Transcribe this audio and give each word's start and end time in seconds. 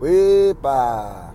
¡Wipa! 0.00 1.34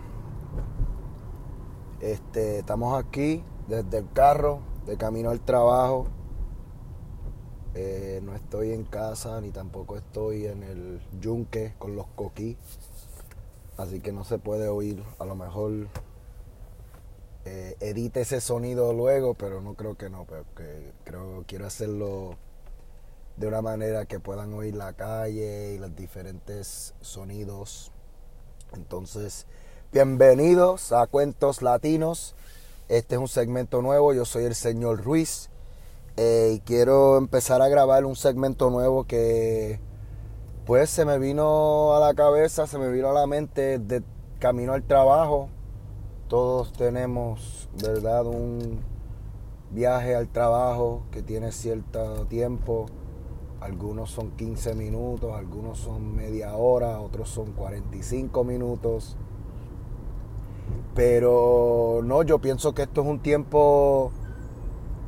Este, 2.00 2.58
estamos 2.58 2.98
aquí 2.98 3.44
desde 3.68 4.00
el 4.00 4.12
carro, 4.12 4.62
de 4.88 4.98
camino 4.98 5.30
al 5.30 5.40
trabajo. 5.42 6.08
Eh, 7.76 8.22
no 8.24 8.34
estoy 8.34 8.72
en 8.72 8.84
casa 8.84 9.40
ni 9.40 9.52
tampoco 9.52 9.98
estoy 9.98 10.48
en 10.48 10.64
el 10.64 11.00
yunque 11.22 11.76
con 11.78 11.96
los 11.96 12.08
coquí. 12.16 12.58
Así 13.78 14.00
que 14.00 14.12
no 14.12 14.24
se 14.24 14.40
puede 14.40 14.68
oír. 14.68 15.04
A 15.20 15.26
lo 15.26 15.36
mejor 15.36 15.88
eh, 17.46 17.76
edite 17.82 18.22
ese 18.22 18.42
sonido 18.42 18.94
luego, 18.94 19.36
pero 19.36 19.62
no 19.62 19.76
creo 19.76 19.96
que 19.96 20.10
no, 20.10 20.26
porque 20.26 20.92
creo 21.04 21.44
quiero 21.46 21.68
hacerlo 21.68 22.32
de 23.38 23.48
una 23.48 23.62
manera 23.62 24.06
que 24.06 24.20
puedan 24.20 24.52
oír 24.56 24.76
la 24.76 24.94
calle 24.94 25.76
y 25.76 25.78
los 25.78 25.96
diferentes 25.96 26.96
sonidos 27.02 27.92
entonces, 28.74 29.46
bienvenidos 29.92 30.92
a 30.92 31.08
Cuentos 31.08 31.62
Latinos. 31.62 32.36
Este 32.90 33.16
es 33.16 33.22
un 33.22 33.28
segmento 33.28 33.82
nuevo. 33.82 34.14
Yo 34.14 34.26
soy 34.26 34.46
el 34.46 34.56
señor 34.56 35.04
Ruiz 35.04 35.50
eh, 36.18 36.54
y 36.56 36.60
quiero 36.60 37.18
empezar 37.18 37.62
a 37.62 37.68
grabar 37.68 38.06
un 38.06 38.16
segmento 38.16 38.70
nuevo 38.70 39.06
que, 39.06 39.80
pues, 40.66 40.90
se 40.90 41.06
me 41.06 41.20
vino 41.20 41.96
a 41.96 42.00
la 42.00 42.14
cabeza, 42.14 42.68
se 42.68 42.78
me 42.78 42.90
vino 42.90 43.10
a 43.10 43.14
la 43.14 43.28
mente 43.28 43.80
de 43.80 44.04
camino 44.40 44.74
al 44.74 44.84
trabajo. 44.84 45.50
Todos 46.28 46.74
tenemos, 46.74 47.70
¿verdad?, 47.82 48.26
un 48.26 48.80
viaje 49.72 50.16
al 50.16 50.28
trabajo 50.28 51.04
que 51.12 51.22
tiene 51.22 51.52
cierto 51.52 52.26
tiempo 52.28 52.88
algunos 53.66 54.12
son 54.12 54.30
15 54.32 54.76
minutos, 54.76 55.34
algunos 55.34 55.80
son 55.80 56.16
media 56.16 56.54
hora, 56.56 57.00
otros 57.00 57.30
son 57.30 57.52
45 57.54 58.44
minutos. 58.44 59.18
Pero 60.94 62.02
no, 62.04 62.22
yo 62.22 62.40
pienso 62.40 62.76
que 62.76 62.84
esto 62.84 63.02
es 63.02 63.08
un 63.08 63.20
tiempo 63.20 64.12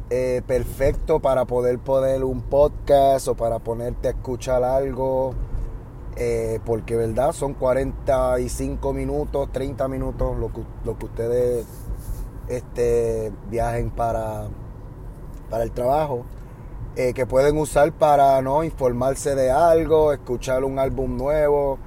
eh, 0.09 0.42
perfecto 0.48 1.20
para 1.20 1.46
poder 1.46 1.78
poner 1.78 2.23
un 2.23 2.42
podcast 2.42 3.28
o 3.28 3.36
para 3.36 3.59
ponerte 3.59 4.08
a 4.08 4.12
escuchar 4.12 4.64
algo. 4.64 5.36
Eh, 6.16 6.59
porque, 6.66 6.96
¿verdad? 6.96 7.34
Son 7.34 7.53
45 7.53 8.92
minutos, 8.92 9.52
30 9.52 9.88
minutos 9.88 10.36
lo 10.36 10.52
que, 10.52 10.62
lo 10.84 10.98
que 10.98 11.06
ustedes 11.06 11.68
este, 12.48 13.31
viajen 13.52 13.92
para, 13.92 14.48
para 15.52 15.64
el 15.64 15.72
trabajo. 15.72 16.26
Eh, 17.00 17.14
que 17.14 17.28
pueden 17.28 17.59
usar 17.59 17.94
para 17.94 18.42
no 18.42 18.64
informarse 18.64 19.36
de 19.36 19.52
algo, 19.52 20.12
escuchar 20.14 20.64
un 20.64 20.80
álbum 20.80 21.16
nuevo, 21.16 21.78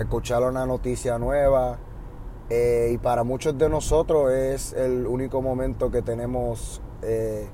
escuchar 0.00 0.42
una 0.42 0.64
noticia 0.64 1.18
nueva. 1.18 1.78
Eh, 2.48 2.92
y 2.94 2.96
para 2.96 3.24
muchos 3.24 3.58
de 3.58 3.68
nosotros 3.68 4.32
es 4.32 4.72
el 4.72 5.06
único 5.06 5.42
momento 5.42 5.90
que 5.90 6.00
tenemos 6.00 6.80
eh, 7.02 7.46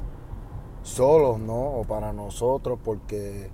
solos, 0.85 1.41
¿no? 1.41 1.81
O 1.81 1.83
para 1.83 2.13
nosotros, 2.13 2.79
porque 2.85 3.51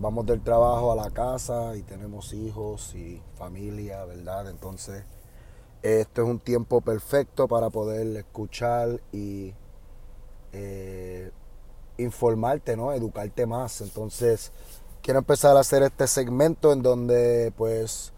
vamos 0.00 0.24
del 0.24 0.40
trabajo 0.40 0.90
a 0.90 0.96
la 0.96 1.10
casa 1.10 1.76
y 1.76 1.82
tenemos 1.82 2.32
hijos 2.32 2.94
y 2.94 3.20
familia, 3.34 4.02
¿verdad? 4.06 4.48
Entonces, 4.48 5.04
este 5.82 6.22
es 6.22 6.26
un 6.26 6.38
tiempo 6.38 6.80
perfecto 6.80 7.48
para 7.48 7.68
poder 7.68 8.16
escuchar 8.16 9.02
y 9.12 9.52
informarte, 11.98 12.76
¿no? 12.76 12.92
Educarte 12.92 13.46
más. 13.46 13.80
Entonces, 13.80 14.52
quiero 15.02 15.18
empezar 15.18 15.56
a 15.56 15.60
hacer 15.60 15.82
este 15.82 16.06
segmento 16.06 16.72
en 16.72 16.82
donde, 16.82 17.52
pues, 17.56 18.12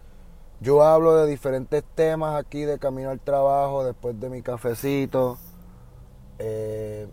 yo 0.61 0.83
hablo 0.83 1.15
de 1.15 1.29
diferentes 1.29 1.83
temas 1.95 2.39
aquí 2.39 2.63
de 2.63 2.79
camino 2.79 3.09
al 3.09 3.19
trabajo, 3.19 3.83
después 3.83 4.19
de 4.19 4.29
mi 4.29 4.41
cafecito. 4.41 5.37
Eh, 6.39 7.07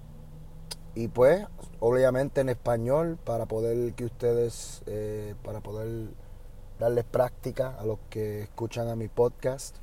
y 0.94 1.08
pues, 1.08 1.46
obviamente 1.80 2.40
en 2.40 2.48
español, 2.48 3.18
para 3.24 3.46
poder 3.46 3.95
que 3.95 4.05
ustedes, 4.05 4.83
eh, 4.86 5.34
para 5.45 5.61
poder 5.61 6.08
darles 6.78 7.05
práctica 7.05 7.74
a 7.78 7.84
los 7.84 7.98
que 8.11 8.42
escuchan 8.42 8.89
a 8.89 8.96
mi 8.96 9.08
podcast. 9.08 9.77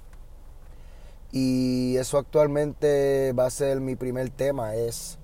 Y 1.32 1.98
eso 1.98 2.18
actualmente 2.18 3.34
va 3.34 3.46
a 3.46 3.50
ser 3.50 3.82
mi 3.82 3.96
primer 3.96 4.30
tema, 4.30 4.76
es 4.76 5.18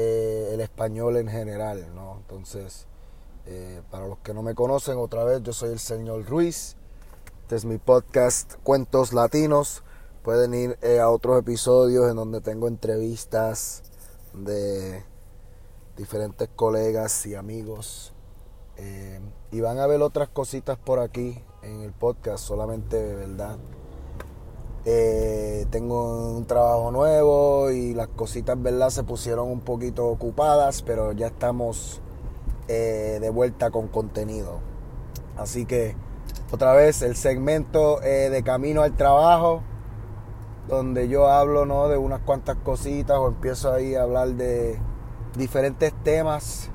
eh, 0.00 0.50
el 0.54 0.60
español 0.60 1.16
en 1.16 1.26
general, 1.26 1.92
¿no? 1.92 2.18
Entonces, 2.18 2.86
eh, 3.46 3.82
para 3.90 4.06
los 4.06 4.18
que 4.18 4.32
no 4.32 4.42
me 4.42 4.54
conocen, 4.54 4.96
otra 4.96 5.24
vez, 5.24 5.42
yo 5.42 5.52
soy 5.52 5.70
el 5.70 5.80
señor 5.80 6.24
Ruiz. 6.24 6.76
Este 7.42 7.56
es 7.56 7.64
mi 7.64 7.78
podcast 7.78 8.54
Cuentos 8.62 9.12
Latinos. 9.12 9.82
Pueden 10.22 10.54
ir 10.54 10.78
eh, 10.82 11.00
a 11.00 11.10
otros 11.10 11.40
episodios 11.40 12.08
en 12.08 12.14
donde 12.14 12.40
tengo 12.40 12.68
entrevistas 12.68 13.82
de 14.34 15.02
diferentes 15.96 16.48
colegas 16.54 17.26
y 17.26 17.34
amigos. 17.34 18.12
y 19.50 19.60
van 19.60 19.80
a 19.80 19.88
ver 19.88 20.00
otras 20.02 20.28
cositas 20.28 20.78
por 20.78 21.00
aquí 21.00 21.42
en 21.62 21.80
el 21.80 21.92
podcast, 21.92 22.44
solamente 22.44 23.16
verdad 23.16 23.58
eh, 24.90 25.66
tengo 25.68 26.34
un 26.34 26.46
trabajo 26.46 26.90
nuevo 26.90 27.70
y 27.70 27.92
las 27.92 28.08
cositas, 28.08 28.60
¿verdad? 28.62 28.88
Se 28.88 29.04
pusieron 29.04 29.50
un 29.50 29.60
poquito 29.60 30.06
ocupadas, 30.06 30.80
pero 30.80 31.12
ya 31.12 31.26
estamos 31.26 32.00
eh, 32.68 33.18
de 33.20 33.28
vuelta 33.28 33.70
con 33.70 33.88
contenido. 33.88 34.60
Así 35.36 35.66
que, 35.66 35.94
otra 36.50 36.72
vez, 36.72 37.02
el 37.02 37.16
segmento 37.16 38.00
eh, 38.02 38.30
de 38.30 38.42
camino 38.42 38.80
al 38.80 38.96
trabajo, 38.96 39.60
donde 40.68 41.06
yo 41.06 41.28
hablo, 41.28 41.66
¿no? 41.66 41.88
De 41.88 41.98
unas 41.98 42.20
cuantas 42.20 42.56
cositas 42.56 43.18
o 43.18 43.28
empiezo 43.28 43.70
ahí 43.70 43.94
a 43.94 44.04
hablar 44.04 44.28
de 44.36 44.78
diferentes 45.36 45.92
temas. 46.02 46.70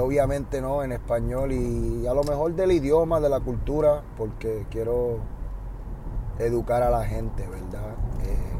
obviamente, 0.00 0.62
¿no? 0.62 0.82
En 0.82 0.92
español 0.92 1.52
y 1.52 2.06
a 2.06 2.14
lo 2.14 2.24
mejor 2.24 2.54
del 2.54 2.72
idioma, 2.72 3.20
de 3.20 3.28
la 3.28 3.40
cultura, 3.40 4.02
porque 4.16 4.66
quiero 4.70 5.18
educar 6.40 6.82
a 6.82 6.90
la 6.90 7.04
gente, 7.04 7.46
¿verdad? 7.46 7.94
Eh, 8.24 8.50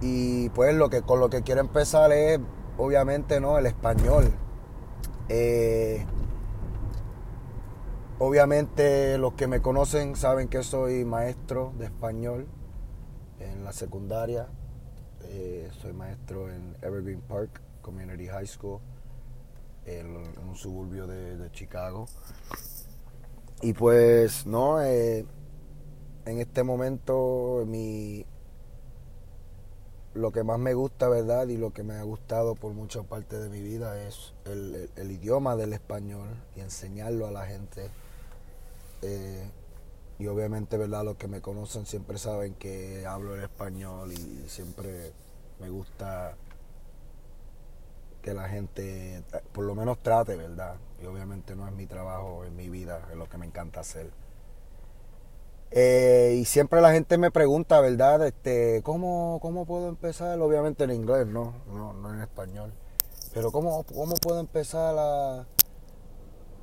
y 0.00 0.48
pues 0.50 0.74
lo 0.74 0.90
que 0.90 1.02
con 1.02 1.20
lo 1.20 1.30
que 1.30 1.42
quiero 1.42 1.60
empezar 1.60 2.12
es, 2.12 2.40
obviamente, 2.78 3.40
¿no? 3.40 3.58
El 3.58 3.66
español. 3.66 4.32
Eh, 5.28 6.04
obviamente 8.18 9.18
los 9.18 9.34
que 9.34 9.46
me 9.46 9.60
conocen 9.62 10.16
saben 10.16 10.48
que 10.48 10.62
soy 10.62 11.04
maestro 11.04 11.72
de 11.78 11.86
español 11.86 12.46
en 13.38 13.64
la 13.64 13.72
secundaria. 13.72 14.48
Eh, 15.24 15.70
soy 15.80 15.92
maestro 15.92 16.50
en 16.50 16.76
Evergreen 16.82 17.20
Park 17.22 17.60
Community 17.80 18.26
High 18.26 18.46
School, 18.46 18.80
en, 19.86 20.16
un 20.16 20.56
suburbio 20.56 21.06
de, 21.06 21.50
Chicago. 21.52 22.06
Y 23.60 23.72
pues, 23.72 24.46
no, 24.46 24.80
en 26.24 26.38
este 26.38 26.62
momento 26.62 27.64
mi 27.66 28.24
lo 30.14 30.30
que 30.30 30.42
más 30.42 30.58
me 30.58 30.74
gusta, 30.74 31.08
¿verdad? 31.08 31.48
Y 31.48 31.56
lo 31.56 31.72
que 31.72 31.82
me 31.82 31.94
ha 31.94 32.02
gustado 32.02 32.54
por 32.54 32.72
mucha 32.74 33.02
parte 33.02 33.38
de 33.38 33.48
mi 33.48 33.62
vida 33.62 34.02
es 34.02 34.34
el, 34.44 35.10
idioma 35.10 35.56
del 35.56 35.72
español 35.72 36.28
y 36.54 36.60
enseñarlo 36.60 37.26
a 37.26 37.30
la 37.30 37.46
gente. 37.46 37.88
Eh, 39.00 39.50
y 40.18 40.26
obviamente, 40.26 40.76
¿verdad? 40.76 41.04
Los 41.04 41.16
que 41.16 41.28
me 41.28 41.40
conocen 41.40 41.86
siempre 41.86 42.18
saben 42.18 42.54
que 42.54 43.06
hablo 43.06 43.34
el 43.34 43.42
español 43.42 44.12
y 44.12 44.44
siempre 44.48 45.12
me 45.60 45.70
gusta 45.70 46.36
que 48.20 48.34
la 48.34 48.48
gente 48.48 49.24
por 49.52 49.64
lo 49.64 49.74
menos 49.74 49.98
trate, 50.02 50.36
¿verdad? 50.36 50.76
Y 51.02 51.06
obviamente 51.06 51.56
no 51.56 51.66
es 51.66 51.72
mi 51.72 51.86
trabajo, 51.86 52.44
es 52.44 52.52
mi 52.52 52.68
vida, 52.68 53.08
es 53.10 53.16
lo 53.16 53.28
que 53.28 53.38
me 53.38 53.46
encanta 53.46 53.80
hacer. 53.80 54.21
Eh, 55.74 56.36
y 56.38 56.44
siempre 56.44 56.82
la 56.82 56.92
gente 56.92 57.16
me 57.16 57.30
pregunta, 57.30 57.80
¿verdad? 57.80 58.26
Este, 58.26 58.82
¿cómo, 58.82 59.38
¿Cómo 59.40 59.64
puedo 59.64 59.88
empezar? 59.88 60.38
Obviamente 60.38 60.84
en 60.84 60.90
inglés, 60.90 61.26
no, 61.26 61.54
no, 61.72 62.12
en 62.12 62.20
español. 62.20 62.74
Pero 63.32 63.50
¿cómo, 63.50 63.82
cómo 63.84 64.14
puedo 64.16 64.38
empezar 64.38 64.94
a, 64.98 65.46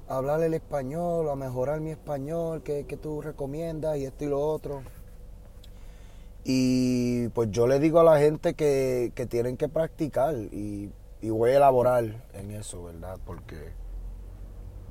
hablar 0.07 0.43
el 0.43 0.53
español, 0.53 1.27
a 1.27 1.35
mejorar 1.35 1.81
mi 1.81 1.89
español? 1.89 2.61
¿Qué, 2.61 2.83
tú 3.01 3.21
recomiendas? 3.21 3.97
Y 3.97 4.05
esto 4.05 4.25
y 4.25 4.27
lo 4.27 4.39
otro. 4.41 4.83
Y 6.43 7.29
pues 7.29 7.49
yo 7.49 7.65
le 7.65 7.79
digo 7.79 7.99
a 7.99 8.03
la 8.03 8.19
gente 8.19 8.53
que, 8.53 9.11
tienen 9.27 9.57
que 9.57 9.69
practicar 9.69 10.35
y, 10.35 10.91
voy 11.23 11.49
a 11.51 11.57
elaborar 11.57 12.27
en 12.33 12.51
eso, 12.51 12.83
¿verdad? 12.83 13.17
Porque 13.25 13.73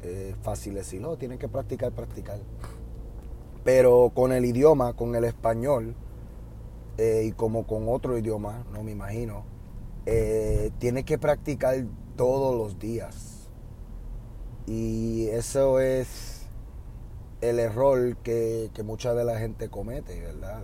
es 0.02 0.34
fácil 0.42 0.74
decirlo, 0.74 1.16
tienen 1.16 1.38
que 1.38 1.48
practicar, 1.48 1.92
practicar. 1.92 2.40
Pero 3.64 4.12
con 4.14 4.32
el 4.32 4.44
idioma, 4.44 4.94
con 4.94 5.14
el 5.14 5.24
español, 5.24 5.94
eh, 6.98 7.24
y 7.26 7.32
como 7.32 7.66
con 7.66 7.88
otro 7.88 8.18
idioma, 8.18 8.64
no 8.72 8.82
me 8.82 8.90
imagino, 8.90 9.44
eh, 10.06 10.72
tiene 10.78 11.04
que 11.04 11.16
practicar 11.16 11.84
todos 12.16 12.56
los 12.56 12.78
días. 12.78 13.48
Y 14.66 15.28
eso 15.28 15.80
es 15.80 16.46
el 17.40 17.58
error 17.60 18.16
que, 18.18 18.70
mucha 18.84 19.14
de 19.14 19.24
la 19.24 19.38
gente 19.38 19.68
comete, 19.68 20.20
¿verdad? 20.20 20.62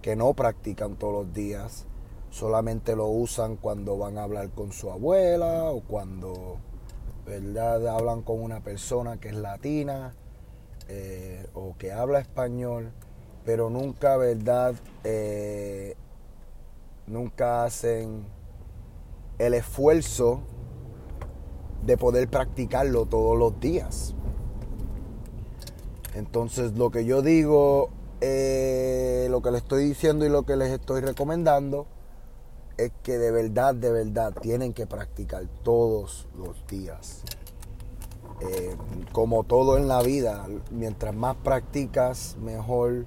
que 0.00 0.16
no 0.16 0.32
practican 0.32 0.96
todos 0.96 1.26
los 1.26 1.34
días, 1.34 1.86
solamente 2.30 2.96
lo 2.96 3.06
usan 3.06 3.56
cuando 3.56 3.98
van 3.98 4.16
a 4.16 4.22
hablar 4.22 4.50
con 4.50 4.72
su 4.72 4.90
abuela 4.90 5.64
o 5.64 5.80
cuando, 5.80 6.56
¿verdad? 7.26 7.86
Hablan 7.88 8.22
con 8.22 8.40
una 8.40 8.60
persona 8.60 9.18
que 9.18 9.28
es 9.28 9.34
latina 9.34 10.14
eh, 10.88 11.46
o 11.54 11.76
que 11.76 11.92
habla 11.92 12.18
español, 12.18 12.92
pero 13.44 13.70
nunca, 13.70 14.16
¿verdad? 14.16 14.74
Eh, 15.04 15.96
nunca 17.06 17.64
hacen 17.64 18.24
el 19.38 19.54
esfuerzo 19.54 20.40
de 21.84 21.96
poder 21.96 22.28
practicarlo 22.28 23.06
todos 23.06 23.38
los 23.38 23.60
días. 23.60 24.14
Entonces 26.14 26.72
lo 26.72 26.90
que 26.90 27.04
yo 27.04 27.22
digo, 27.22 27.90
eh, 28.20 29.28
lo 29.30 29.40
que 29.42 29.50
les 29.50 29.62
estoy 29.62 29.84
diciendo 29.84 30.26
y 30.26 30.28
lo 30.28 30.44
que 30.44 30.56
les 30.56 30.70
estoy 30.70 31.00
recomendando 31.00 31.86
es 32.76 32.92
que 33.02 33.18
de 33.18 33.30
verdad, 33.30 33.74
de 33.74 33.90
verdad 33.90 34.32
tienen 34.40 34.72
que 34.72 34.86
practicar 34.86 35.44
todos 35.62 36.26
los 36.36 36.66
días. 36.66 37.22
Eh, 38.40 38.76
como 39.12 39.42
todo 39.42 39.76
en 39.78 39.88
la 39.88 40.00
vida, 40.00 40.46
mientras 40.70 41.14
más 41.14 41.36
practicas, 41.36 42.36
mejor 42.40 43.06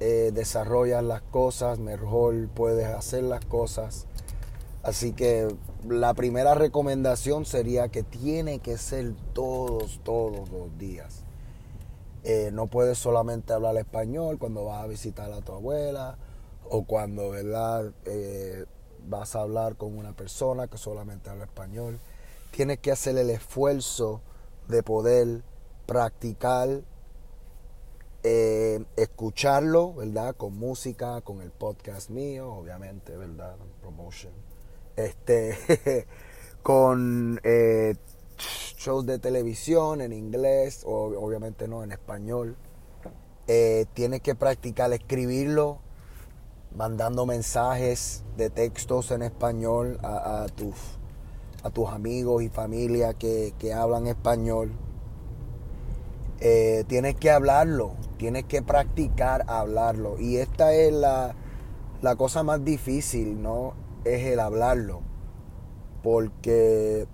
eh, 0.00 0.32
desarrollas 0.34 1.02
las 1.02 1.22
cosas, 1.22 1.78
mejor 1.78 2.48
puedes 2.48 2.86
hacer 2.86 3.24
las 3.24 3.44
cosas. 3.44 4.06
Así 4.82 5.12
que 5.12 5.48
la 5.88 6.14
primera 6.14 6.54
recomendación 6.54 7.46
sería 7.46 7.88
que 7.88 8.02
tiene 8.02 8.58
que 8.58 8.76
ser 8.76 9.14
todos, 9.32 10.00
todos 10.04 10.50
los 10.50 10.76
días. 10.78 11.24
Eh, 12.24 12.50
no 12.52 12.66
puedes 12.66 12.98
solamente 12.98 13.54
hablar 13.54 13.76
español 13.76 14.38
cuando 14.38 14.64
vas 14.64 14.84
a 14.84 14.86
visitar 14.86 15.32
a 15.32 15.40
tu 15.40 15.52
abuela 15.52 16.18
o 16.68 16.84
cuando 16.84 17.30
¿verdad? 17.30 17.92
Vas 19.08 19.36
a 19.36 19.40
hablar 19.40 19.76
con 19.76 19.96
una 19.96 20.12
persona 20.12 20.68
que 20.68 20.76
solamente 20.76 21.30
habla 21.30 21.44
español. 21.44 21.98
Tienes 22.58 22.80
que 22.80 22.90
hacer 22.90 23.16
el 23.16 23.30
esfuerzo 23.30 24.20
de 24.66 24.82
poder 24.82 25.44
practicar, 25.86 26.82
eh, 28.24 28.84
escucharlo, 28.96 29.94
¿verdad? 29.94 30.34
Con 30.34 30.58
música, 30.58 31.20
con 31.20 31.40
el 31.40 31.52
podcast 31.52 32.10
mío, 32.10 32.52
obviamente, 32.52 33.16
¿verdad? 33.16 33.54
Promotion. 33.80 34.32
Este, 34.96 36.08
con 36.64 37.40
shows 38.76 39.06
de 39.06 39.20
televisión 39.20 40.00
en 40.00 40.12
inglés, 40.12 40.82
o 40.84 41.16
obviamente 41.16 41.68
no 41.68 41.84
en 41.84 41.92
español. 41.92 42.56
Eh, 43.46 43.86
tienes 43.94 44.20
que 44.20 44.34
practicar 44.34 44.92
escribirlo, 44.92 45.78
mandando 46.74 47.24
mensajes 47.24 48.24
de 48.36 48.50
textos 48.50 49.12
en 49.12 49.22
español 49.22 50.00
a, 50.02 50.46
tus, 50.56 50.97
a 51.62 51.70
tus 51.70 51.88
amigos 51.88 52.42
y 52.42 52.48
familia 52.48 53.14
que, 53.14 53.52
hablan 53.74 54.06
español. 54.06 54.72
Eh, 56.40 56.84
tienes 56.86 57.16
que 57.16 57.30
hablarlo, 57.30 57.94
tienes 58.16 58.44
que 58.44 58.62
practicar 58.62 59.44
hablarlo. 59.48 60.18
Y 60.18 60.36
esta 60.36 60.72
es 60.72 60.92
la, 60.92 61.34
la 62.00 62.16
cosa 62.16 62.42
más 62.42 62.64
difícil, 62.64 63.42
¿no? 63.42 63.74
Es 64.04 64.24
el 64.26 64.40
hablarlo. 64.40 65.00
Porque 66.02 67.06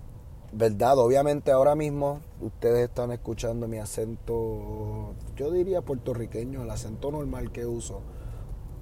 verdad, 0.51 0.97
obviamente 0.99 1.51
ahora 1.51 1.75
mismo 1.75 2.21
ustedes 2.39 2.87
están 2.87 3.11
escuchando 3.11 3.67
mi 3.67 3.77
acento, 3.77 5.15
yo 5.35 5.51
diría 5.51 5.81
puertorriqueño, 5.81 6.63
el 6.63 6.69
acento 6.69 7.11
normal 7.11 7.51
que 7.51 7.65
uso 7.65 8.01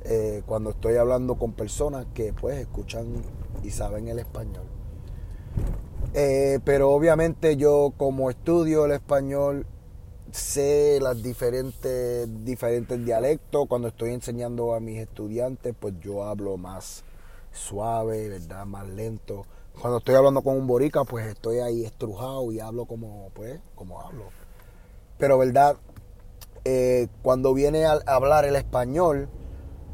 eh, 0.06 0.44
cuando 0.46 0.72
estoy 0.72 0.98
hablando 0.98 1.36
con 1.36 1.54
personas 1.54 2.06
que 2.14 2.34
pues 2.34 2.60
escuchan 2.60 3.08
y 3.64 3.70
saben 3.70 4.10
el 4.10 4.20
español. 4.20 4.66
Eh, 6.14 6.60
pero 6.64 6.92
obviamente 6.92 7.58
yo 7.58 7.94
como 7.98 8.30
estudio 8.30 8.86
el 8.86 8.92
español 8.92 9.66
sé 10.32 11.00
las 11.02 11.22
diferentes, 11.24 12.28
diferentes 12.46 13.04
dialectos. 13.04 13.68
Cuando 13.68 13.88
estoy 13.88 14.12
enseñando 14.12 14.74
a 14.74 14.80
mis 14.80 15.00
estudiantes, 15.00 15.74
pues 15.80 15.96
yo 16.02 16.24
hablo 16.24 16.58
más 16.58 17.04
suave, 17.52 18.30
¿verdad? 18.30 18.66
Más 18.66 18.88
lento 18.88 19.46
cuando 19.80 19.98
estoy 19.98 20.16
hablando 20.16 20.42
con 20.42 20.56
un 20.56 20.68
borica, 20.68 21.04
pues 21.04 21.26
estoy 21.28 21.60
ahí 21.60 21.84
estrujado 21.84 22.52
y 22.52 22.60
hablo 22.60 22.86
como, 22.86 23.30
pues, 23.34 23.60
como 23.76 24.02
hablo. 24.02 24.26
Pero, 25.18 25.38
¿verdad? 25.38 25.78
Eh, 26.66 27.08
cuando 27.22 27.54
viene 27.54 27.86
a 27.86 28.00
hablar 28.06 28.46
el 28.46 28.56
español, 28.56 29.30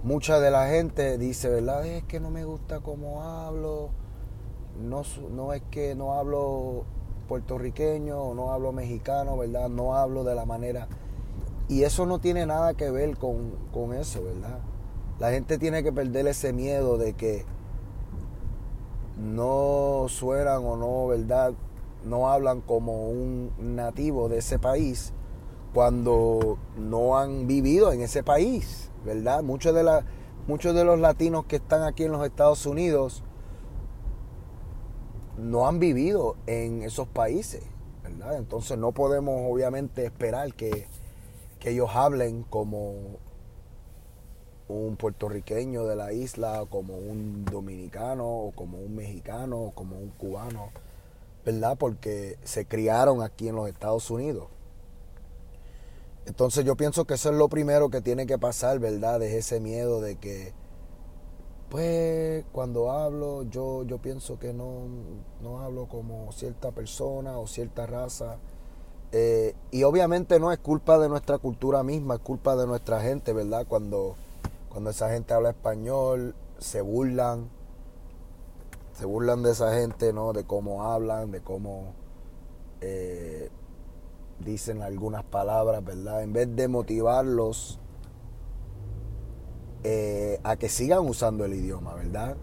mucha 0.04 0.40
de 0.40 0.52
la 0.52 0.68
gente 0.68 1.18
dice, 1.18 1.50
¿verdad? 1.50 1.86
Es 1.86 2.04
que 2.04 2.20
no 2.20 2.30
me 2.30 2.46
gusta 2.46 2.82
cómo 2.82 3.24
hablo. 3.24 3.90
No, 4.80 5.04
no 5.32 5.54
es 5.54 5.62
que 5.72 5.96
no 5.96 6.14
hablo 6.14 6.86
puertorriqueño 7.28 8.18
o 8.20 8.34
no 8.34 8.52
hablo 8.52 8.72
mexicano, 8.72 9.38
¿verdad? 9.38 9.70
No 9.70 9.96
hablo 9.96 10.24
de 10.24 10.36
la 10.36 10.46
manera... 10.46 10.88
Y 11.68 11.84
eso 11.84 12.08
no 12.08 12.18
tiene 12.18 12.48
nada 12.48 12.74
que 12.74 12.90
ver 12.90 13.16
con, 13.18 13.52
con 13.72 13.94
eso, 13.94 14.24
¿verdad? 14.24 14.58
La 15.20 15.30
gente 15.30 15.60
tiene 15.60 15.84
que 15.84 15.92
perder 15.92 16.26
ese 16.26 16.52
miedo 16.52 16.98
de 16.98 17.14
que 17.14 17.46
no 19.20 20.08
suenan 20.08 20.66
o 20.66 20.78
no, 20.78 21.08
¿verdad? 21.08 21.54
No 22.04 22.30
hablan 22.30 22.62
como 22.62 23.10
un 23.10 23.52
nativo 23.60 24.30
de 24.30 24.40
ese 24.40 24.58
país 24.58 25.14
cuando 25.74 26.58
no 26.78 27.18
han 27.18 27.46
vivido 27.46 27.92
en 27.92 28.02
ese 28.02 28.24
país, 28.24 28.90
¿verdad? 29.06 29.44
Muchos 29.44 29.76
de, 29.76 29.84
la, 29.84 30.06
muchos 30.48 30.74
de 30.74 30.84
los 30.84 31.00
latinos 31.00 31.46
que 31.46 31.58
están 31.58 31.84
aquí 31.84 32.06
en 32.06 32.12
los 32.14 32.26
Estados 32.26 32.66
Unidos 32.66 33.24
no 35.40 35.68
han 35.68 35.80
vivido 35.80 36.36
en 36.46 36.84
esos 36.84 37.08
países, 37.08 37.64
¿verdad? 38.04 38.38
Entonces 38.38 38.78
no 38.78 38.92
podemos 38.92 39.50
obviamente 39.50 40.06
esperar 40.06 40.54
que, 40.54 40.88
que 41.60 41.72
ellos 41.72 41.90
hablen 41.94 42.44
como 42.44 43.18
un 44.68 44.96
puertorriqueño 44.98 45.86
de 45.86 45.96
la 45.96 46.14
isla, 46.14 46.66
como 46.70 46.96
un 46.96 47.44
dominicano, 47.46 48.28
o 48.28 48.52
como 48.52 48.78
un 48.78 48.96
mexicano, 48.96 49.60
o 49.60 49.72
como 49.72 49.98
un 49.98 50.10
cubano, 50.10 50.70
¿verdad? 51.44 51.78
Porque 51.78 52.38
se 52.44 52.66
criaron 52.66 53.24
aquí 53.24 53.48
en 53.48 53.56
los 53.56 53.68
Estados 53.68 54.10
Unidos. 54.12 54.48
Entonces 56.26 56.64
yo 56.64 56.76
pienso 56.76 57.06
que 57.06 57.16
eso 57.16 57.32
es 57.32 57.36
lo 57.36 57.50
primero 57.50 57.90
que 57.90 58.02
tiene 58.02 58.28
que 58.28 58.38
pasar, 58.38 58.78
¿verdad? 58.78 59.22
Es 59.24 59.34
ese 59.34 59.60
miedo 59.60 60.02
de 60.02 60.18
que, 60.18 60.54
pues, 61.70 62.46
cuando 62.52 62.92
hablo, 62.92 63.44
yo, 63.44 63.84
yo 63.84 63.98
pienso 64.00 64.40
que 64.40 64.54
no, 64.54 64.84
no 65.42 65.60
hablo 65.62 65.88
como 65.88 66.32
cierta 66.32 66.72
persona 66.72 67.38
o 67.38 67.48
cierta 67.48 67.86
raza. 67.86 68.38
Eh, 69.12 69.56
y 69.72 69.84
obviamente 69.84 70.40
no 70.40 70.52
es 70.52 70.60
culpa 70.60 71.00
de 71.00 71.10
nuestra 71.10 71.38
cultura 71.38 71.84
misma, 71.84 72.16
es 72.16 72.22
culpa 72.22 72.56
de 72.56 72.68
nuestra 72.68 73.02
gente, 73.02 73.34
¿verdad? 73.34 73.66
Cuando 73.68 74.16
cuando 74.70 74.92
esa 74.92 75.10
gente 75.10 75.34
habla 75.34 75.50
español, 75.50 76.36
se 76.60 76.82
burlan, 76.82 77.50
se 78.94 79.06
burlan 79.06 79.42
de 79.44 79.52
esa 79.52 79.74
gente, 79.74 80.14
¿no? 80.14 80.32
De 80.32 80.44
cómo 80.44 80.84
hablan, 80.84 81.32
de 81.32 81.42
cómo 81.42 81.94
eh, 82.82 83.50
dicen 84.40 84.84
algunas 84.84 85.24
palabras, 85.24 85.84
¿verdad? 85.84 86.22
En 86.22 86.34
vez 86.34 86.56
de 86.56 86.68
motivarlos 86.68 87.80
eh, 89.84 90.40
a 90.44 90.56
que 90.56 90.70
sigan 90.70 91.08
usando 91.08 91.46
el 91.46 91.54
idioma, 91.54 91.94
¿verdad? 91.96 92.36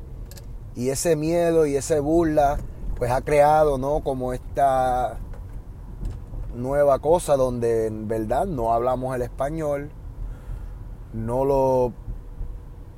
Y 0.75 0.91
ese 0.91 1.17
miedo 1.17 1.67
y 1.67 1.77
ese 1.77 2.01
burla, 2.01 2.59
pues 2.97 3.11
ha 3.11 3.21
creado, 3.21 3.79
¿no? 3.79 4.01
Como 4.01 4.33
esta 4.33 5.19
nueva 6.55 6.99
cosa 6.99 7.37
donde 7.37 7.87
en 7.87 8.09
verdad 8.09 8.47
no 8.47 8.73
hablamos 8.73 9.15
el 9.15 9.23
español, 9.23 9.91
no 11.13 11.45
lo 11.45 11.93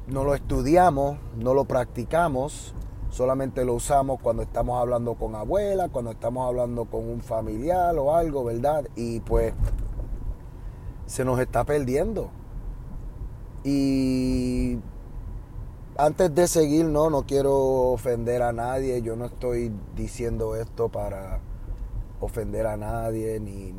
no 0.06 0.24
lo 0.24 0.34
estudiamos, 0.34 1.18
no 1.36 1.52
lo 1.52 1.66
practicamos, 1.66 2.74
solamente 3.10 3.64
lo 3.64 3.74
usamos 3.74 4.20
cuando 4.22 4.42
estamos 4.42 4.80
hablando 4.80 5.14
con 5.14 5.34
abuela, 5.34 5.88
cuando 5.90 6.12
estamos 6.12 6.46
hablando 6.46 6.86
con 6.86 7.08
un 7.08 7.20
familiar 7.20 7.94
o 7.98 8.14
algo, 8.14 8.44
¿verdad? 8.44 8.88
Y 8.96 9.20
pues 9.20 9.52
se 11.04 11.24
nos 11.24 11.38
está 11.40 11.64
perdiendo. 11.64 12.30
Y 13.70 14.78
antes 15.98 16.34
de 16.34 16.48
seguir, 16.48 16.86
no, 16.86 17.10
no 17.10 17.26
quiero 17.26 17.54
ofender 17.92 18.40
a 18.40 18.50
nadie, 18.50 19.02
yo 19.02 19.14
no 19.14 19.26
estoy 19.26 19.70
diciendo 19.94 20.56
esto 20.56 20.88
para 20.88 21.40
ofender 22.18 22.66
a 22.66 22.78
nadie 22.78 23.38
ni, 23.40 23.72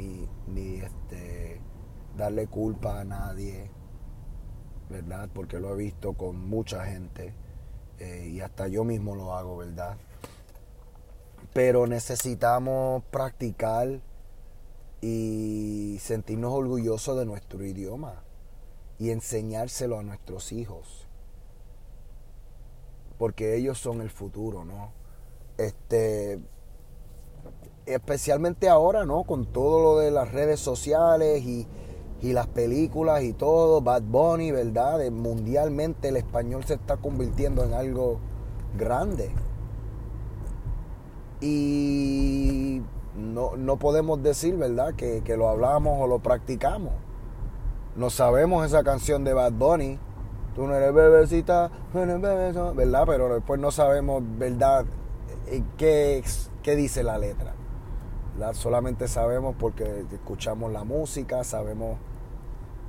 ni, 0.48 0.76
este, 0.76 1.60
darle 2.16 2.46
culpa 2.46 3.00
a 3.00 3.04
nadie. 3.04 3.72
¿verdad? 4.92 5.28
Porque 5.34 5.60
lo 5.60 5.74
he 5.74 5.78
visto 5.78 6.14
con 6.14 6.48
mucha 6.48 6.86
gente 6.86 7.34
eh, 7.98 8.30
y 8.32 8.42
hasta 8.42 8.68
yo 8.68 8.84
mismo 8.84 9.16
lo 9.16 9.36
hago, 9.36 9.58
¿verdad? 9.58 9.98
Pero 11.52 11.88
necesitamos 11.88 13.04
practicar 13.06 14.02
y 15.02 15.98
sentirnos 16.00 16.54
orgullosos 16.54 17.18
de 17.18 17.26
nuestro 17.26 17.66
idioma 17.66 18.24
y 19.00 19.12
enseñárselo 19.12 19.98
a 19.98 20.04
nuestros 20.04 20.52
hijos. 20.52 21.08
Porque 23.18 23.56
ellos 23.56 23.80
son 23.80 24.02
el 24.02 24.10
futuro, 24.10 24.66
¿no? 24.66 24.92
Este 25.58 26.40
especialmente 27.86 28.70
ahora, 28.70 29.06
¿no? 29.06 29.24
Con 29.24 29.46
todo 29.46 29.82
lo 29.82 30.00
de 30.00 30.12
las 30.12 30.32
redes 30.32 30.60
sociales 30.60 31.44
y, 31.44 31.68
y 32.22 32.34
las 32.34 32.48
películas 32.48 33.24
y 33.24 33.34
todo, 33.34 33.82
Bad 33.82 34.04
Bunny, 34.04 34.52
¿verdad? 34.52 35.10
Mundialmente 35.10 36.10
el 36.10 36.18
español 36.18 36.64
se 36.66 36.76
está 36.76 36.98
convirtiendo 36.98 37.64
en 37.64 37.74
algo 37.74 38.20
grande. 38.78 39.32
Y 41.42 42.82
no, 43.16 43.56
no 43.56 43.78
podemos 43.78 44.22
decir, 44.22 44.56
¿verdad?, 44.58 44.94
que, 44.96 45.22
que, 45.24 45.38
lo 45.38 45.50
hablamos 45.50 46.00
o 46.00 46.08
lo 46.08 46.20
practicamos. 46.20 46.94
No 48.00 48.10
sabemos 48.10 48.66
esa 48.66 48.82
canción 48.82 49.26
de 49.26 49.34
Bad 49.34 49.52
Bunny. 49.52 50.00
Tú 50.56 50.66
no 50.66 50.74
eres 50.74 50.94
bebecita, 50.94 51.70
¿verdad? 51.94 53.04
Pero 53.06 53.34
después 53.34 53.60
no 53.60 53.72
sabemos, 53.72 54.24
¿verdad?, 54.38 54.86
qué, 55.78 56.24
qué 56.64 56.76
dice 56.78 57.04
la 57.04 57.18
letra. 57.18 57.56
Solamente 58.54 59.10
sabemos 59.10 59.54
porque 59.60 60.06
escuchamos 60.14 60.72
la 60.72 60.86
música, 60.86 61.44
sabemos 61.44 61.98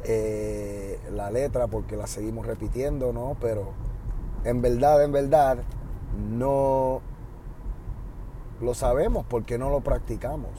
eh, 0.05 1.01
la 1.11 1.33
letra 1.33 1.67
porque 1.67 1.97
la 1.97 2.07
seguimos 2.07 2.47
repitiendo, 2.47 3.13
¿no? 3.13 3.37
Pero 3.41 3.73
en 4.45 4.63
verdad, 4.63 5.03
en 5.03 5.11
verdad, 5.11 5.59
no 6.31 7.01
lo 8.61 8.75
sabemos 8.75 9.27
porque 9.29 9.59
no 9.59 9.71
lo 9.71 9.81
practicamos. 9.81 10.51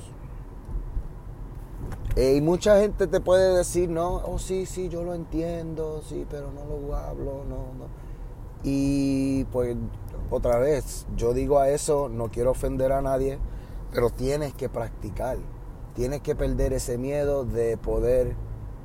Eh, 2.15 2.36
y 2.36 2.41
mucha 2.41 2.80
gente 2.82 3.08
te 3.08 3.22
puede 3.22 3.56
decir, 3.56 3.89
no, 3.89 4.15
oh 4.15 4.38
sí, 4.38 4.65
sí, 4.65 4.89
yo 4.89 5.03
lo 5.03 5.13
entiendo, 5.13 6.01
sí, 6.01 6.25
pero 6.30 6.51
no 6.51 6.65
lo 6.65 6.96
hablo, 6.96 7.46
no, 7.48 7.74
no. 7.77 7.88
Y 8.63 9.46
pues 9.46 9.77
otra 10.30 10.60
vez, 10.60 11.08
yo 11.15 11.34
digo 11.34 11.60
a 11.60 11.70
eso, 11.70 12.10
no 12.10 12.30
quiero 12.30 12.51
ofender 12.51 12.91
a 12.91 13.01
nadie, 13.01 13.39
pero 13.94 14.10
tienes 14.10 14.53
que 14.53 14.70
practicar. 14.70 15.38
Tienes 15.96 16.22
que 16.22 16.36
perder 16.36 16.74
ese 16.74 16.98
miedo 16.98 17.44
de 17.44 17.77
poder 17.77 18.36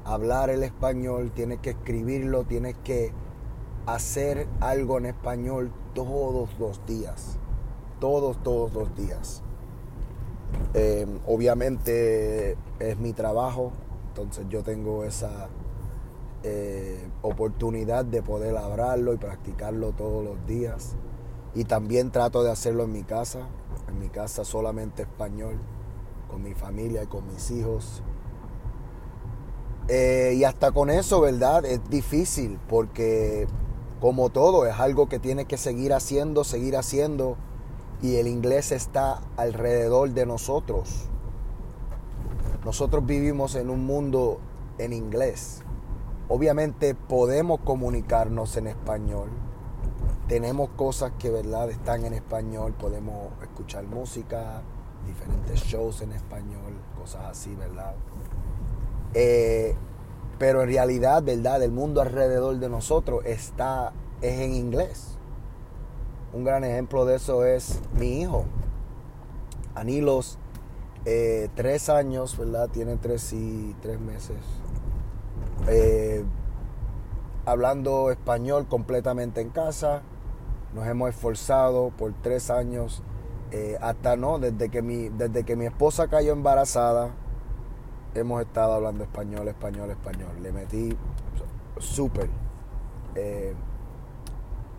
hablar 0.05 0.51
el 0.51 0.63
español, 0.63 1.33
tienes 1.35 1.59
que 1.61 1.71
escribirlo, 1.71 2.45
tienes 2.45 2.77
que 2.85 3.13
hacer 3.87 4.49
algo 4.61 4.99
en 4.99 5.07
español 5.07 5.73
todos 5.95 6.49
los 6.59 6.85
días. 6.87 7.39
Todos, 8.01 8.43
todos 8.43 8.73
los 8.73 8.95
días. 8.97 9.43
Em, 10.75 11.19
obviamente 11.27 12.57
es 12.79 12.99
mi 12.99 13.13
trabajo, 13.13 13.73
entonces 14.09 14.47
yo 14.49 14.63
tengo 14.63 15.05
esa 15.05 15.49
eh, 16.43 17.09
oportunidad 17.23 18.05
de 18.05 18.23
poder 18.23 18.57
hablarlo 18.57 19.15
y 19.15 19.17
practicarlo 19.17 19.93
todos 19.93 20.23
los 20.25 20.47
días. 20.47 20.97
Y 21.55 21.65
también 21.65 22.11
trato 22.11 22.45
de 22.45 22.51
hacerlo 22.51 22.85
en 22.85 22.93
mi 22.93 23.03
casa, 23.03 23.49
en 23.89 23.99
mi 23.99 24.09
casa 24.09 24.45
solamente 24.45 25.03
español, 25.03 25.59
con 26.29 26.43
mi 26.43 26.55
familia 26.55 27.03
y 27.05 27.07
con 27.07 27.27
mis 27.27 27.51
hijos. 27.51 28.03
Eh, 29.89 30.35
y 30.37 30.45
hasta 30.45 30.73
con 30.73 30.91
eso, 30.91 31.21
¿verdad? 31.21 31.65
Es 31.65 31.89
difícil 31.89 32.59
porque 32.69 33.47
como 34.01 34.29
todo 34.29 34.67
es 34.67 34.79
algo 34.79 35.09
que 35.09 35.19
tiene 35.19 35.47
que 35.47 35.57
seguir 35.57 35.95
haciendo, 35.95 36.45
seguir 36.45 36.77
haciendo 36.77 37.37
y 38.03 38.17
el 38.17 38.27
inglés 38.27 38.73
está 38.73 39.21
alrededor 39.37 40.11
de 40.11 40.27
nosotros. 40.27 41.09
Nosotros 42.65 43.07
vivimos 43.07 43.55
en 43.55 43.71
un 43.71 43.87
mundo 43.87 44.41
en 44.79 44.93
inglés. 44.93 45.63
Obviamente 46.29 46.95
podemos 46.95 47.61
comunicarnos 47.61 48.57
en 48.57 48.67
español, 48.67 49.31
tenemos 50.29 50.71
cosas 50.71 51.13
que 51.21 51.31
verdad 51.31 51.71
están 51.71 52.05
en 52.05 52.13
español, 52.13 52.75
podemos 52.75 53.29
escuchar 53.43 53.85
música, 53.85 54.61
diferentes 55.07 55.61
shows 55.61 56.03
en 56.03 56.11
español, 56.13 56.75
cosas 56.99 57.27
así, 57.27 57.55
¿verdad? 57.55 57.95
Eh, 59.15 59.77
pero 60.39 60.63
en 60.63 60.69
realidad, 60.69 61.23
¿verdad? 61.23 61.63
El 61.63 61.71
mundo 61.71 62.03
alrededor 62.03 62.59
de 62.59 62.69
nosotros 62.69 63.25
está, 63.25 63.93
es 64.21 64.41
en 64.41 64.53
inglés. 64.55 65.16
Un 66.33 66.45
gran 66.45 66.65
ejemplo 66.65 67.05
de 67.05 67.17
eso 67.17 67.45
es 67.45 67.81
mi 67.99 68.21
hijo. 68.21 68.45
Anilos, 69.75 70.39
eh, 71.05 71.49
tres 71.55 71.89
años, 71.89 72.37
¿verdad? 72.37 72.69
Tiene 72.69 72.97
tres 72.97 73.33
y 73.33 73.75
tres 73.81 74.01
meses. 74.01 74.39
Eh, 75.69 76.25
hablando 77.45 78.11
español 78.11 78.67
completamente 78.67 79.41
en 79.41 79.51
casa 79.51 80.03
nos 80.77 80.87
hemos 80.87 81.09
esforzado 81.09 81.91
por 81.97 82.13
tres 82.23 82.51
años, 82.51 83.03
eh, 83.51 83.79
hasta 83.81 84.17
no, 84.17 84.39
desde 84.39 84.69
que, 84.69 84.83
mi, 84.83 85.09
desde 85.09 85.43
que 85.45 85.57
mi 85.57 85.65
esposa 85.65 86.09
cayó 86.09 86.33
embarazada, 86.33 87.11
hemos 88.15 88.43
estado 88.43 88.75
hablando 88.75 89.03
español, 89.03 89.49
español, 89.49 89.91
español. 89.91 90.33
Le 90.43 90.53
metí 90.53 90.97
súper. 91.79 92.29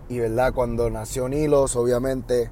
Y 0.10 0.20
verdad, 0.20 0.54
cuando 0.54 0.90
nació 0.90 1.28
Nilos, 1.28 1.76
obviamente, 1.76 2.50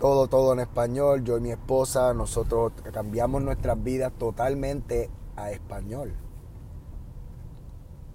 todo, 0.00 0.28
todo 0.28 0.52
en 0.52 0.60
español. 0.60 1.24
Yo 1.24 1.38
y 1.38 1.40
mi 1.40 1.50
esposa, 1.50 2.14
nosotros 2.14 2.72
cambiamos 2.92 3.42
nuestras 3.42 3.82
vidas 3.82 4.12
totalmente 4.18 5.10
a 5.36 5.50
español. 5.50 6.14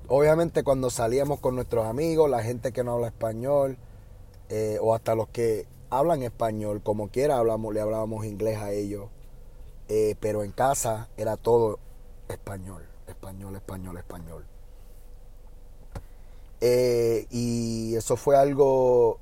Obviamente 0.07 0.63
cuando 0.63 0.89
salíamos 0.89 1.39
con 1.39 1.55
nuestros 1.55 1.85
amigos, 1.85 2.29
la 2.29 2.41
gente 2.41 2.71
que 2.71 2.83
no 2.83 2.93
habla 2.93 3.07
español, 3.07 3.77
eh, 4.49 4.79
o 4.81 4.95
hasta 4.95 5.13
los 5.13 5.27
que 5.27 5.67
hablan 5.91 6.23
español, 6.23 6.81
como 6.81 7.09
quiera 7.09 7.37
hablamos, 7.37 7.73
le 7.73 7.81
hablábamos 7.81 8.25
inglés 8.25 8.57
a 8.57 8.71
ellos, 8.71 9.09
eh, 9.87 10.15
pero 10.19 10.43
en 10.43 10.51
casa 10.51 11.09
era 11.17 11.37
todo 11.37 11.77
español, 12.27 12.87
español, 13.07 13.55
español, 13.55 13.97
español. 13.97 14.48
Eh, 16.61 17.27
y 17.29 17.95
eso 17.95 18.17
fue 18.17 18.37
algo 18.37 19.19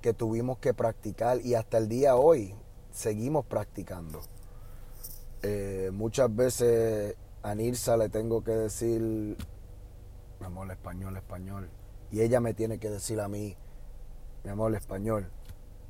que 0.00 0.12
tuvimos 0.12 0.58
que 0.58 0.74
practicar 0.74 1.40
y 1.40 1.54
hasta 1.54 1.78
el 1.78 1.88
día 1.88 2.16
hoy 2.16 2.54
seguimos 2.92 3.46
practicando. 3.46 4.20
muchas 5.92 6.34
veces 6.34 7.16
a 7.42 7.54
Nirsa 7.54 7.96
le 7.96 8.08
tengo 8.08 8.42
que 8.42 8.52
decir, 8.52 9.02
mi 10.40 10.46
amor, 10.46 10.70
español, 10.70 11.16
español. 11.16 11.68
Y 12.10 12.22
ella 12.22 12.40
me 12.40 12.54
tiene 12.54 12.78
que 12.78 12.88
decir 12.88 13.20
a 13.20 13.28
mí, 13.28 13.56
mi 14.44 14.50
amor, 14.50 14.74
español, 14.74 15.30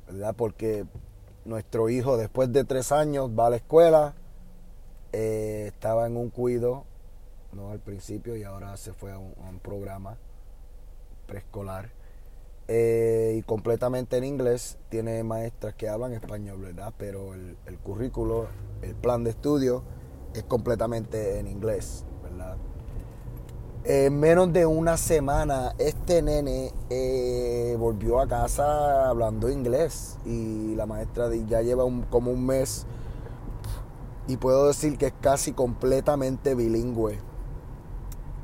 ¿verdad? 0.07 0.35
Porque 0.35 0.85
nuestro 1.45 1.89
hijo 1.89 2.17
después 2.17 2.51
de 2.51 2.63
tres 2.63 2.91
años 2.91 3.29
va 3.29 3.47
a 3.47 3.49
la 3.51 3.55
escuela, 3.57 4.15
eh, 5.13 5.65
estaba 5.67 6.07
en 6.07 6.17
un 6.17 6.29
cuido, 6.29 6.83
no 7.53 7.71
al 7.71 7.79
principio, 7.79 8.35
y 8.35 8.43
ahora 8.43 8.75
se 8.75 8.91
fue 8.91 9.11
a 9.13 9.17
un, 9.17 9.59
programa 9.59 10.17
preescolar. 11.25 11.91
Eh, 12.67 13.35
y 13.37 13.41
completamente 13.43 14.17
en 14.17 14.23
inglés, 14.23 14.77
tiene 14.89 15.23
maestras 15.23 15.75
que 15.75 15.87
hablan 15.87 16.13
español, 16.13 16.59
¿verdad? 16.61 16.93
Pero 16.97 17.33
el, 17.33 17.57
el 17.67 17.77
currículo, 17.77 18.47
el 18.81 18.95
plan 18.95 19.23
de 19.23 19.31
estudio 19.31 19.83
es 20.33 20.43
completamente 20.43 21.39
en 21.39 21.47
inglés, 21.47 22.05
¿verdad? 22.23 22.57
En 23.87 24.19
menos 24.19 24.51
de 24.51 24.65
una 24.65 24.97
semana, 24.97 25.75
este 25.77 26.23
nene 26.23 26.71
eh, 26.89 27.75
volvió 27.77 28.19
a 28.19 28.27
casa 28.27 29.07
hablando 29.07 29.47
inglés 29.47 30.17
y 30.25 30.73
la 30.73 30.87
maestra 30.87 31.29
ya 31.47 31.61
lleva 31.61 31.83
como 32.09 32.31
un 32.31 32.47
mes 32.47 32.87
y 34.27 34.37
puedo 34.37 34.67
decir 34.67 34.97
que 34.97 35.05
es 35.05 35.13
casi 35.21 35.51
completamente 35.51 36.55
bilingüe 36.55 37.19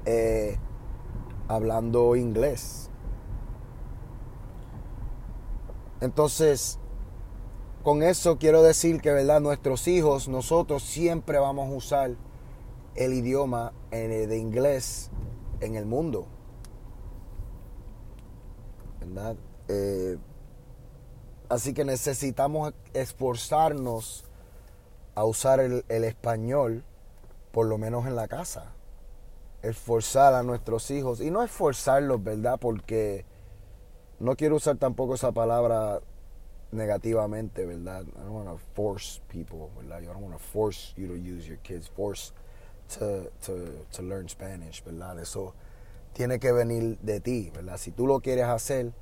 eh, 0.05 0.59
hablando 1.55 2.15
inglés. 2.15 2.89
Entonces, 5.99 6.79
con 7.83 8.03
eso 8.03 8.37
quiero 8.37 8.63
decir 8.63 9.01
que, 9.01 9.11
¿verdad? 9.11 9.41
Nuestros 9.41 9.87
hijos, 9.87 10.27
nosotros 10.27 10.83
siempre 10.83 11.37
vamos 11.39 11.71
a 11.71 11.75
usar 11.75 12.11
el 12.95 13.13
idioma 13.13 13.73
eh, 13.91 14.27
de 14.27 14.37
inglés 14.37 15.09
en 15.59 15.75
el 15.75 15.85
mundo. 15.85 16.27
¿Verdad? 18.99 19.35
Eh, 19.67 20.17
así 21.49 21.73
que 21.73 21.85
necesitamos 21.85 22.73
esforzarnos 22.93 24.25
a 25.15 25.25
usar 25.25 25.59
el, 25.59 25.83
español, 25.89 26.83
por 27.51 27.67
lo 27.67 27.77
menos 27.77 28.05
en 28.05 28.15
la 28.15 28.27
casa. 28.27 28.73
Esforzar 29.61 30.33
a 30.33 30.43
nuestros 30.43 30.89
hijos. 30.91 31.21
Y 31.21 31.31
no 31.31 31.43
esforzarlos, 31.43 32.23
¿verdad? 32.23 32.59
Porque 32.59 33.25
no 34.19 34.35
quiero 34.35 34.55
usar 34.55 34.77
tampoco 34.77 35.15
esa 35.15 35.31
palabra 35.31 36.01
negativamente, 36.71 37.65
¿verdad? 37.65 38.03
I 38.03 38.23
don't 38.23 38.31
want 38.31 38.47
to 38.47 38.57
force 38.73 39.21
people, 39.27 39.69
¿verdad? 39.75 40.01
I 40.01 40.05
don't 40.05 40.21
want 40.21 40.33
to 40.33 40.39
force 40.39 40.93
you 40.95 41.07
to 41.07 41.15
use 41.15 41.47
your 41.47 41.59
kids, 41.59 41.89
force 41.89 42.33
to, 42.99 43.31
to, 43.45 43.85
to 43.91 44.01
learn 44.01 44.29
Spanish, 44.29 44.83
¿verdad? 44.83 45.19
Eso 45.19 45.53
tiene 46.13 46.39
que 46.39 46.51
venir 46.51 46.97
de 47.01 47.19
ti, 47.19 47.51
¿verdad? 47.53 47.77
Si 47.77 47.91
tú 47.91 48.07
lo 48.07 48.21
quieres 48.21 48.45
hacer, 48.45 48.93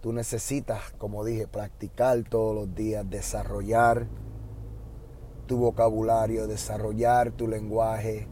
tú 0.00 0.12
necesitas, 0.12 0.92
como 0.98 1.24
dije, 1.24 1.46
practicar 1.46 2.22
todos 2.28 2.54
los 2.54 2.74
días, 2.74 3.08
desarrollar 3.08 4.06
tu 5.46 5.58
vocabulario, 5.58 6.46
desarrollar 6.46 7.32
tu 7.32 7.48
lenguaje, 7.48 8.28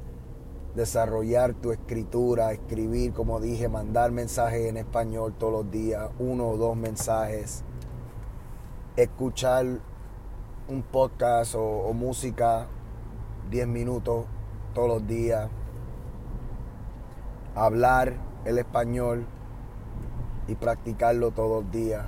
desarrollar 0.79 1.55
tu 1.55 1.73
escritura, 1.73 2.53
escribir, 2.53 3.13
como 3.13 3.41
dije, 3.41 3.69
mandar 3.69 4.13
mensajes 4.13 4.67
en 4.67 4.77
español 4.77 5.35
todos 5.37 5.65
los 5.65 5.71
días, 5.73 6.09
uno 6.21 6.51
o 6.51 6.57
dos 6.57 6.77
mensajes, 6.77 7.65
escuchar 8.97 9.67
un 10.69 10.83
podcast 10.85 11.57
o, 11.57 11.93
música 11.93 12.69
10 13.51 13.67
minutos 13.67 14.27
todos 14.73 14.89
los 14.89 15.07
días, 15.09 15.51
hablar 17.57 18.15
el 18.45 18.59
español 18.59 19.27
y 20.47 20.55
practicarlo 20.55 21.33
todos 21.33 21.65
los 21.65 21.73
días. 21.73 22.07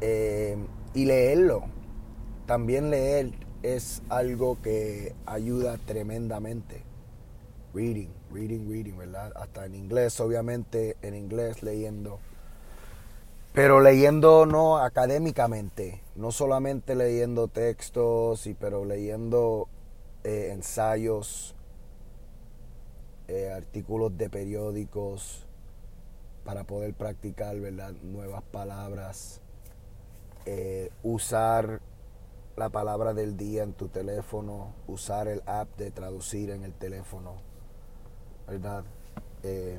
Eh, 0.00 0.58
y 0.94 1.04
leerlo. 1.04 1.62
También 2.46 2.90
leer 2.90 3.45
es 3.74 4.02
algo 4.08 4.58
que 4.62 5.14
ayuda 5.26 5.78
tremendamente. 5.78 6.82
Reading, 7.74 8.08
reading, 8.32 8.70
reading, 8.70 8.96
¿verdad? 8.96 9.32
Hasta 9.34 9.66
en 9.66 9.74
inglés, 9.74 10.20
obviamente, 10.20 10.96
en 11.02 11.14
inglés 11.14 11.62
leyendo. 11.62 12.20
Pero 13.52 13.80
leyendo 13.80 14.46
no 14.46 14.78
académicamente, 14.78 16.02
no 16.14 16.30
solamente 16.30 16.94
leyendo 16.94 17.48
textos, 17.48 18.48
pero 18.60 18.84
leyendo 18.84 19.68
eh, 20.24 20.50
ensayos, 20.52 21.54
eh, 23.28 23.50
artículos 23.50 24.16
de 24.16 24.30
periódicos 24.30 25.46
para 26.44 26.64
poder 26.64 26.94
practicar 26.94 27.58
¿verdad? 27.58 27.92
nuevas 28.02 28.42
palabras, 28.44 29.40
eh, 30.44 30.90
usar 31.02 31.80
la 32.56 32.70
palabra 32.70 33.12
del 33.12 33.36
día 33.36 33.62
en 33.62 33.74
tu 33.74 33.88
teléfono, 33.88 34.74
usar 34.86 35.28
el 35.28 35.42
app 35.46 35.76
de 35.76 35.90
traducir 35.90 36.50
en 36.50 36.64
el 36.64 36.72
teléfono, 36.72 37.34
¿verdad? 38.48 38.84
Eh, 39.42 39.78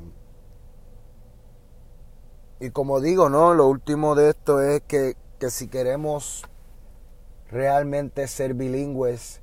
y 2.60 2.70
como 2.70 3.00
digo, 3.00 3.28
¿no? 3.28 3.54
Lo 3.54 3.66
último 3.66 4.14
de 4.14 4.30
esto 4.30 4.60
es 4.60 4.82
que, 4.82 5.16
que 5.40 5.50
si 5.50 5.68
queremos 5.68 6.44
realmente 7.50 8.26
ser 8.28 8.54
bilingües, 8.54 9.40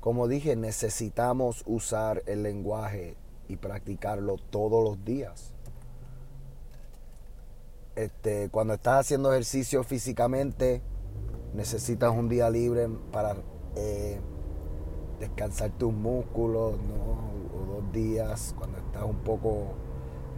como 0.00 0.28
dije, 0.28 0.54
necesitamos 0.54 1.62
usar 1.66 2.22
el 2.26 2.42
lenguaje 2.42 3.16
y 3.48 3.56
practicarlo 3.56 4.36
todos 4.36 4.84
los 4.84 5.04
días. 5.04 5.52
Este, 7.96 8.48
cuando 8.50 8.74
estás 8.74 9.00
haciendo 9.00 9.32
ejercicio 9.32 9.82
físicamente, 9.82 10.80
necesitas 11.54 12.10
un 12.10 12.28
día 12.28 12.50
libre 12.50 12.88
para 13.12 13.36
eh, 13.76 14.20
descansar 15.18 15.70
tus 15.70 15.92
músculos, 15.92 16.74
¿no? 16.78 17.60
O 17.60 17.80
dos 17.80 17.92
días 17.92 18.54
cuando 18.56 18.78
estás 18.78 19.04
un 19.04 19.18
poco 19.18 19.74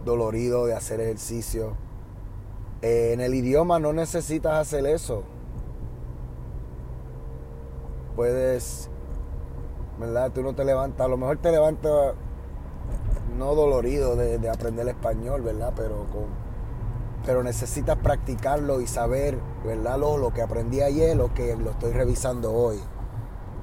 dolorido 0.05 0.65
de 0.65 0.73
hacer 0.73 0.99
ejercicio. 0.99 1.75
Eh, 2.81 3.13
en 3.13 3.21
el 3.21 3.33
idioma 3.33 3.79
no 3.79 3.93
necesitas 3.93 4.53
hacer 4.53 4.85
eso. 4.85 5.23
Puedes, 8.15 8.89
¿verdad? 9.99 10.31
Tú 10.31 10.43
no 10.43 10.53
te 10.53 10.65
levantas, 10.65 11.05
a 11.05 11.07
lo 11.07 11.17
mejor 11.17 11.37
te 11.37 11.51
levantas 11.51 12.13
no 13.37 13.55
dolorido 13.55 14.15
de, 14.15 14.37
de 14.37 14.49
aprender 14.49 14.87
español, 14.87 15.41
¿verdad? 15.41 15.73
Pero 15.75 16.05
con 16.11 16.52
pero 17.25 17.41
necesitas 17.43 17.97
practicarlo 17.97 18.81
y 18.81 18.87
saber, 18.87 19.39
¿verdad? 19.63 19.97
Lo, 19.97 20.33
que 20.33 20.41
aprendí 20.41 20.81
ayer, 20.81 21.15
lo 21.15 21.33
que 21.33 21.55
lo 21.55 21.71
estoy 21.71 21.93
revisando 21.93 22.53
hoy. 22.53 22.79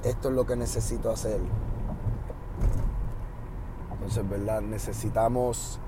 Esto 0.02 0.30
es 0.30 0.34
lo 0.34 0.46
que 0.46 0.56
necesito 0.56 1.10
hacer. 1.10 1.40
Entonces, 3.92 4.28
¿verdad? 4.28 4.62
Necesitamos, 4.62 5.78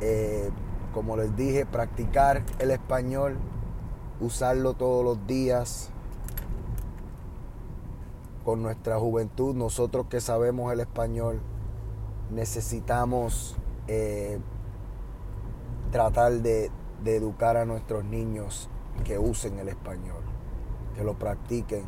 eh, 0.00 0.50
como 0.92 1.16
les 1.16 1.36
dije, 1.36 1.64
practicar 1.64 2.42
el 2.58 2.72
español, 2.72 3.36
usarlo 4.20 4.74
todos 4.74 5.04
los 5.04 5.26
días 5.28 5.90
con 8.44 8.62
nuestra 8.62 8.98
juventud. 8.98 9.54
Nosotros 9.54 10.06
que 10.10 10.20
sabemos 10.20 10.72
el 10.72 10.80
español, 10.80 11.40
necesitamos 12.32 13.56
eh, 13.86 14.40
tratar 15.92 16.32
de, 16.32 16.72
de 17.02 17.16
educar 17.16 17.56
a 17.56 17.64
nuestros 17.64 18.04
niños 18.04 18.68
que 19.04 19.18
usen 19.18 19.58
el 19.58 19.68
español, 19.68 20.22
que 20.94 21.04
lo 21.04 21.14
practiquen, 21.14 21.84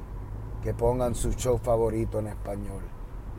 que 0.62 0.74
pongan 0.74 1.14
su 1.14 1.32
show 1.32 1.58
favorito 1.58 2.18
en 2.18 2.28
español, 2.28 2.82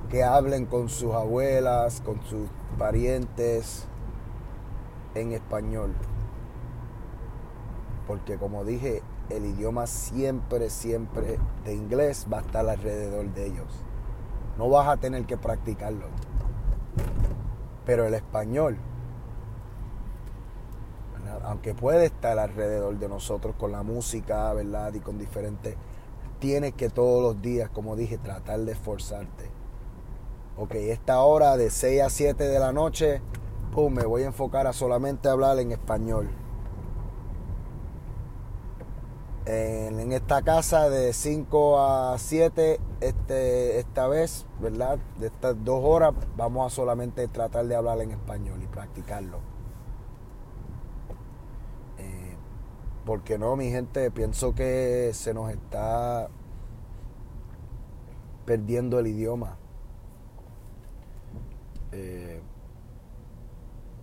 que 0.10 0.24
hablen 0.24 0.66
con 0.66 0.90
sus 0.90 1.14
abuelas, 1.14 2.02
con 2.02 2.22
sus 2.24 2.50
parientes 2.78 3.88
en 5.16 5.34
español. 5.34 5.94
Porque 8.08 8.38
como 8.38 8.64
dije, 8.64 9.04
el 9.30 9.46
idioma 9.46 9.86
siempre, 9.86 10.70
siempre 10.70 11.38
de 11.64 11.76
inglés 11.76 12.26
va 12.32 12.40
a 12.40 12.42
estar 12.42 12.68
alrededor 12.68 13.32
de 13.34 13.46
ellos. 13.46 13.86
No 14.58 14.70
vas 14.70 14.88
a 14.88 14.98
tener 14.98 15.26
que 15.26 15.38
practicarlo. 15.38 16.08
Pero 17.86 18.06
el 18.06 18.14
español 18.14 18.78
aunque 21.50 21.74
puede 21.74 22.06
estar 22.06 22.38
alrededor 22.38 23.00
de 23.00 23.10
nosotros 23.10 23.56
con 23.58 23.72
la 23.72 23.82
música, 23.82 24.54
¿verdad? 24.54 24.94
Y 24.94 25.00
con 25.00 25.18
diferentes, 25.18 25.76
tienes 26.38 26.76
que 26.76 26.90
todos 26.90 27.24
los 27.24 27.42
días, 27.42 27.72
como 27.72 27.96
dije, 27.96 28.20
tratar 28.20 28.60
de 28.60 28.74
esforzarte. 28.74 29.50
Ok, 30.58 30.76
esta 30.76 31.24
hora 31.24 31.58
de 31.58 31.72
6 31.72 32.04
a 32.04 32.10
7 32.12 32.44
de 32.44 32.60
la 32.60 32.72
noche, 32.72 33.24
pum, 33.74 33.92
me 33.92 34.06
voy 34.06 34.22
a 34.22 34.28
enfocar 34.28 34.68
a 34.68 34.74
solamente 34.74 35.28
hablar 35.28 35.58
en 35.58 35.72
español. 35.72 36.30
En, 39.46 40.12
esta 40.12 40.44
casa 40.44 40.88
de 40.88 41.14
5 41.14 41.80
a 41.82 42.18
7, 42.20 42.80
este, 43.02 43.80
esta 43.80 44.08
vez, 44.08 44.46
¿verdad? 44.60 45.00
De 45.18 45.28
estas 45.28 45.56
dos 45.64 45.82
horas, 45.84 46.14
vamos 46.38 46.72
a 46.72 46.76
solamente 46.76 47.28
tratar 47.28 47.66
de 47.66 47.76
hablar 47.76 48.02
en 48.02 48.12
español 48.12 48.62
y 48.62 48.68
practicarlo. 48.68 49.49
Porque 53.10 53.40
no, 53.40 53.56
mi 53.56 53.72
gente, 53.72 54.12
pienso 54.12 54.54
que 54.54 55.10
se 55.16 55.34
nos 55.34 55.50
está 55.50 56.30
perdiendo 58.46 59.00
el 59.00 59.08
idioma. 59.08 59.58
Eh, 61.92 62.40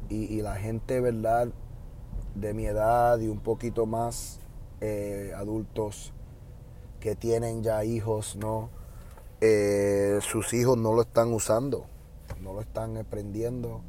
y, 0.09 0.43
la 0.43 0.57
gente, 0.57 1.01
¿verdad? 1.01 1.53
De 2.35 2.53
mi 2.53 2.67
edad 2.67 3.21
y 3.21 3.29
un 3.29 3.39
poquito 3.39 3.87
más 3.87 4.41
eh, 4.81 5.33
adultos 5.37 6.13
que 6.99 7.15
tienen 7.15 7.63
ya 7.63 7.85
hijos, 7.85 8.35
¿no? 8.35 8.71
Eh, 9.41 10.19
sus 10.21 10.53
hijos 10.53 10.77
no 10.79 10.93
lo 10.93 11.03
están 11.03 11.33
usando, 11.33 11.87
no 12.41 12.55
lo 12.55 12.61
están 12.61 12.97
aprendiendo 12.97 13.83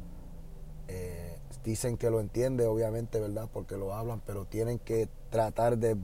dicen 1.68 1.98
que 1.98 2.08
lo 2.08 2.20
entiende, 2.20 2.66
obviamente, 2.66 3.20
¿verdad? 3.20 3.46
Porque 3.52 3.76
lo 3.76 3.94
hablan, 3.94 4.22
pero 4.24 4.46
tienen 4.46 4.78
que 4.78 5.06
tratar 5.28 5.76
de 5.76 5.98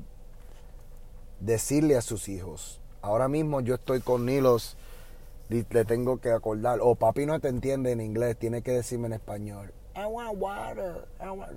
decirle 1.41 1.97
a 1.97 2.03
sus 2.03 2.29
hijos. 2.29 2.83
Ahora 3.01 3.29
mismo 3.29 3.63
yo 3.63 3.77
estoy 3.77 4.01
con 4.01 4.27
Nilos, 4.27 4.77
le 5.49 5.85
tengo 5.87 6.19
que 6.19 6.33
acordar, 6.33 6.81
o 6.83 6.97
papi 6.97 7.25
no 7.25 7.41
te 7.41 7.49
entiende 7.49 7.93
en 7.93 8.03
inglés, 8.03 8.37
tiene 8.37 8.61
que 8.61 8.73
decirme 8.73 9.07
en 9.07 9.15
español. 9.15 9.73
I 9.97 10.05
want 10.05 10.39
water. 10.39 11.07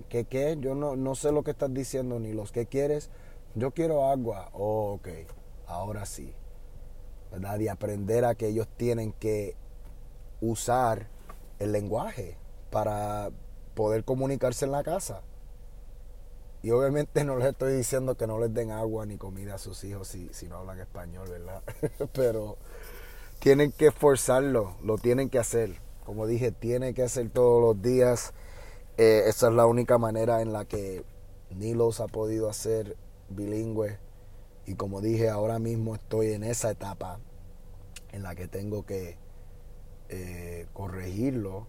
¿Qué 0.08 0.24
qué? 0.24 0.56
Yo 0.58 0.74
no, 0.74 0.96
no 0.96 1.13
sé 1.13 1.34
lo 1.34 1.43
que 1.43 1.52
estás 1.52 1.74
diciendo, 1.74 2.17
Nilos. 2.17 2.54
¿Qué 2.54 2.65
quieres? 2.65 3.10
Yo 3.56 3.72
quiero 3.72 4.08
agua. 4.08 4.52
Oh, 4.54 4.93
ok. 4.93 5.10
Ahora 5.65 6.06
sí. 6.06 6.34
¿Verdad? 7.32 7.60
Y 7.60 7.67
aprender 7.67 8.24
a 8.24 8.36
que 8.36 8.48
ellos 8.48 8.67
tienen 8.78 9.12
que 9.12 9.56
usar 10.39 11.08
el 11.60 11.72
lenguaje 11.72 12.38
para 12.70 13.32
poder 13.78 14.04
comunicarse 14.04 14.66
en 14.66 14.72
la 14.72 14.84
casa. 14.84 15.22
Y 16.63 16.72
obviamente 16.72 17.24
no 17.24 17.38
les 17.38 17.50
estoy 17.50 17.74
diciendo 17.74 18.18
que 18.18 18.26
no 18.26 18.40
les 18.40 18.52
den 18.52 18.72
agua 18.72 19.06
ni 19.06 19.18
comida 19.18 19.54
a 19.54 19.58
sus 19.60 19.84
hijos 19.84 20.08
si, 20.08 20.28
si 20.34 20.48
no 20.48 20.58
hablan 20.58 20.80
español, 20.80 21.30
¿verdad? 21.30 21.62
Pero 22.13 22.58
tienen 23.40 23.72
que 23.72 23.88
esforzarlo, 23.88 24.76
lo 24.84 24.98
tienen 24.98 25.30
que 25.30 25.38
hacer. 25.38 25.80
Como 26.04 26.26
dije, 26.26 26.52
tienen 26.52 26.96
que 26.96 27.04
hacer 27.04 27.30
todos 27.30 27.62
los 27.62 27.82
días. 27.84 28.34
Eh, 28.98 29.26
esa 29.28 29.50
es 29.50 29.54
la 29.54 29.68
única 29.68 30.00
manera 30.00 30.42
en 30.42 30.52
la 30.52 30.66
que 30.66 31.06
ni 31.52 31.76
los 31.76 32.00
ha 32.00 32.08
podido 32.08 32.50
hacer 32.50 32.98
bilingüe. 33.30 34.00
Y 34.66 34.74
como 34.74 35.02
dije, 35.02 35.30
ahora 35.30 35.60
mismo 35.60 35.94
estoy 35.94 36.32
en 36.34 36.44
esa 36.44 36.72
etapa 36.72 37.20
en 38.12 38.24
la 38.24 38.34
que 38.34 38.48
tengo 38.48 38.88
que 38.88 39.20
eh, 40.10 40.66
corregirlo 40.74 41.68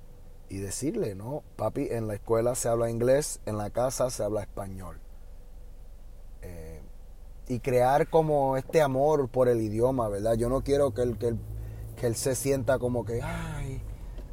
y 0.51 0.59
decirle, 0.59 1.15
no, 1.15 1.43
papi, 1.57 1.89
en 1.91 2.07
la 2.07 2.15
escuela 2.15 2.55
se 2.55 2.69
habla 2.69 2.91
inglés, 2.91 3.41
en 3.47 3.59
la 3.59 3.71
casa 3.71 4.11
se 4.11 4.23
habla 4.23 4.43
español. 4.43 4.99
Eh, 6.43 6.81
y 7.49 7.61
crear 7.61 8.09
como 8.09 8.57
este 8.57 8.83
amor 8.83 9.29
por 9.29 9.49
el 9.49 9.61
idioma, 9.61 10.09
¿verdad? 10.09 10.35
Yo 10.35 10.49
no 10.49 10.63
quiero 10.63 10.93
que 10.93 11.03
él, 11.03 11.19
que 11.19 11.29
él, 11.29 11.39
que 11.97 12.07
él 12.07 12.15
se 12.15 12.35
sienta 12.35 12.79
como 12.79 13.05
que, 13.05 13.21
ay, 13.23 13.83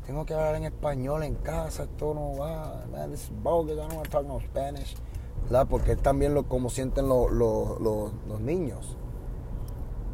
tengo 0.05 0.25
que 0.25 0.33
hablar 0.33 0.55
en 0.55 0.65
español 0.65 1.23
en 1.23 1.35
casa, 1.35 1.83
esto 1.83 2.13
no 2.13 2.37
va, 2.37 2.85
man, 2.91 3.11
this 3.11 3.23
is 3.23 3.31
bogus, 3.41 3.73
I 3.73 3.75
don't 3.75 3.93
want 3.93 4.05
to 4.05 4.11
talk 4.11 4.27
no 4.27 4.39
Spanish, 4.39 4.95
¿verdad? 5.43 5.67
Porque 5.67 5.93
es 5.93 6.01
también 6.01 6.33
lo, 6.33 6.47
como 6.47 6.69
sienten 6.69 7.07
los 7.07 8.41
niños. 8.41 8.97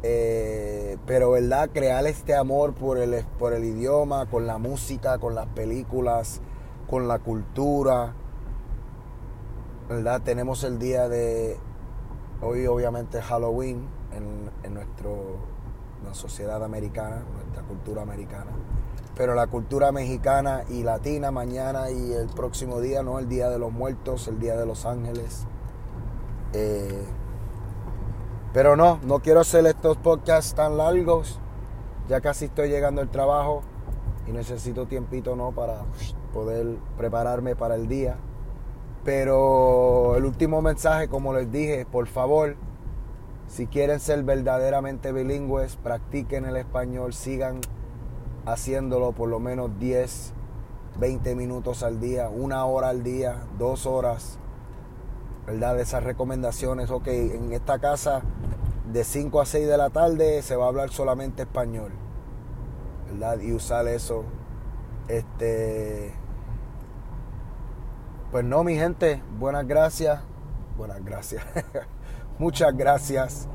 Eh, 0.02 0.98
pero, 1.06 1.30
¿verdad? 1.30 1.70
Crear 1.72 2.06
este 2.06 2.34
amor 2.34 2.74
por 2.74 2.98
el, 2.98 3.24
por 3.38 3.52
el 3.52 3.64
idioma, 3.64 4.26
con 4.26 4.46
la 4.46 4.58
música, 4.58 5.18
con 5.18 5.34
las 5.34 5.46
películas, 5.48 6.40
con 6.88 7.08
la 7.08 7.18
cultura. 7.18 8.14
¿Verdad? 9.88 10.22
Tenemos 10.22 10.64
el 10.64 10.78
día 10.78 11.08
de 11.08 11.56
hoy, 12.40 12.66
obviamente, 12.66 13.20
Halloween 13.20 13.86
en, 14.16 14.50
en 14.62 14.74
nuestro, 14.74 15.38
sociedad 16.12 16.62
americana, 16.64 17.22
nuestra 17.34 17.62
cultura 17.62 18.02
americana. 18.02 18.50
Pero 19.16 19.34
la 19.34 19.46
cultura 19.46 19.92
mexicana 19.92 20.64
y 20.68 20.82
latina 20.82 21.30
mañana 21.30 21.90
y 21.90 22.12
el 22.12 22.28
próximo 22.28 22.80
día, 22.80 23.02
¿no? 23.02 23.18
El 23.18 23.28
Día 23.28 23.50
de 23.50 23.58
los 23.58 23.70
Muertos, 23.70 24.26
el 24.26 24.40
Día 24.40 24.56
de 24.56 24.66
los 24.66 24.86
Ángeles. 24.86 25.46
Eh, 26.54 27.04
pero 28.52 28.76
no, 28.76 29.00
no 29.04 29.20
quiero 29.20 29.40
hacer 29.40 29.66
estos 29.66 29.96
podcasts 29.96 30.54
tan 30.54 30.76
largos. 30.76 31.40
Ya 32.08 32.20
casi 32.20 32.46
estoy 32.46 32.68
llegando 32.68 33.00
al 33.00 33.08
trabajo 33.08 33.62
y 34.26 34.32
necesito 34.32 34.86
tiempito, 34.86 35.36
¿no? 35.36 35.52
Para 35.52 35.84
poder 36.34 36.76
prepararme 36.96 37.56
para 37.56 37.76
el 37.76 37.88
día. 37.88 38.16
Pero 39.04 40.16
el 40.16 40.24
último 40.24 40.60
mensaje, 40.62 41.08
como 41.08 41.32
les 41.32 41.50
dije, 41.50 41.86
por 41.90 42.06
favor, 42.06 42.56
si 43.48 43.66
quieren 43.66 44.00
ser 44.00 44.22
verdaderamente 44.22 45.12
bilingües, 45.12 45.76
practiquen 45.76 46.44
el 46.44 46.56
español, 46.56 47.12
sigan 47.12 47.60
haciéndolo 48.44 49.12
por 49.12 49.28
lo 49.28 49.40
menos 49.40 49.78
10, 49.78 50.34
20 50.98 51.34
minutos 51.34 51.82
al 51.82 52.00
día, 52.00 52.28
una 52.28 52.64
hora 52.66 52.90
al 52.90 53.02
día, 53.02 53.44
dos 53.58 53.86
horas 53.86 54.38
¿verdad? 55.46 55.76
De 55.76 55.82
esas 55.82 56.02
recomendaciones, 56.02 56.90
ok, 56.90 57.06
en 57.08 57.52
esta 57.52 57.78
casa 57.78 58.22
de 58.92 59.04
5 59.04 59.40
a 59.40 59.46
6 59.46 59.66
de 59.66 59.76
la 59.76 59.90
tarde 59.90 60.42
se 60.42 60.56
va 60.56 60.66
a 60.66 60.68
hablar 60.68 60.90
solamente 60.90 61.42
español, 61.42 61.92
¿verdad? 63.10 63.40
Y 63.40 63.52
usar 63.52 63.88
eso. 63.88 64.24
Este. 65.08 66.14
Pues 68.30 68.44
no, 68.44 68.64
mi 68.64 68.76
gente, 68.76 69.22
buenas 69.38 69.66
gracias. 69.66 70.20
Buenas 70.76 71.04
gracias. 71.04 71.44
Muchas 72.38 72.74
gracias 72.74 73.46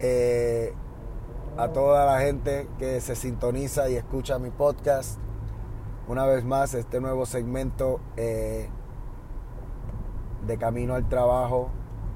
eh, 0.00 0.74
a 1.56 1.68
toda 1.68 2.04
la 2.04 2.20
gente 2.20 2.68
que 2.78 3.00
se 3.00 3.14
sintoniza 3.14 3.88
y 3.88 3.96
escucha 3.96 4.38
mi 4.38 4.50
podcast. 4.50 5.18
Una 6.08 6.24
vez 6.26 6.44
más, 6.44 6.74
este 6.74 7.00
nuevo 7.00 7.26
segmento. 7.26 8.00
Eh, 8.16 8.68
de 10.46 10.58
camino 10.58 10.94
al 10.94 11.08
trabajo, 11.08 11.70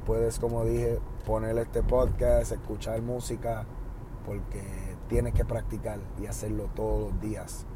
puedes, 0.07 0.39
como 0.39 0.65
dije, 0.65 0.99
poner 1.27 1.59
este 1.59 1.83
podcast, 1.83 2.53
escuchar 2.53 3.01
música, 3.03 3.65
porque 4.25 4.63
tienes 5.09 5.35
que 5.35 5.45
practicar 5.45 5.99
y 6.21 6.27
hacerlo 6.27 6.71
todos 6.75 7.13
los 7.13 7.21
días 7.21 7.67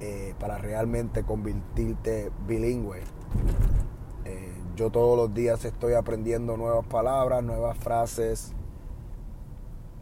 eh, 0.00 0.34
para 0.38 0.58
realmente 0.58 1.22
convertirte 1.22 2.30
bilingüe. 2.46 3.02
Eh, 4.24 4.52
yo 4.74 4.90
todos 4.90 5.16
los 5.16 5.32
días 5.32 5.64
estoy 5.64 5.94
aprendiendo 5.94 6.56
nuevas 6.56 6.84
palabras, 6.86 7.42
nuevas 7.42 7.78
frases, 7.78 8.52